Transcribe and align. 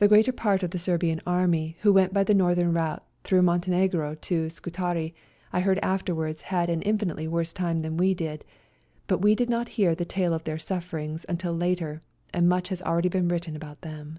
The 0.00 0.08
greater 0.08 0.32
part 0.32 0.64
of 0.64 0.72
the 0.72 0.76
158 0.76 1.18
ELBASAN 1.20 1.22
Serbian 1.22 1.22
Army 1.32 1.76
who 1.82 1.92
went 1.92 2.12
by 2.12 2.24
the 2.24 2.34
northern 2.34 2.72
route 2.72 3.04
through 3.22 3.42
Montenegro 3.42 4.16
to 4.16 4.50
Scutari 4.50 5.14
I 5.52 5.60
heard 5.60 5.78
afterwards 5.84 6.40
had 6.50 6.68
an 6.68 6.82
infinitely 6.82 7.28
worse 7.28 7.52
time 7.52 7.82
than 7.82 7.96
we 7.96 8.12
did, 8.12 8.44
but 9.06 9.18
we 9.22 9.36
did 9.36 9.48
not 9.48 9.68
hear 9.78 9.94
the 9.94 10.04
tale 10.04 10.34
of 10.34 10.42
their 10.42 10.58
sufferings 10.58 11.24
until 11.28 11.52
later, 11.54 12.00
and 12.34 12.48
much 12.48 12.70
has 12.70 12.82
already 12.82 13.08
been 13.08 13.28
written 13.28 13.54
about 13.54 13.82
them. 13.82 14.18